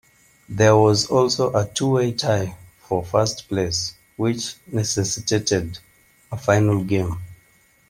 [0.49, 5.77] There was also a two-way tie for first place, which necessitated
[6.31, 7.21] a final game.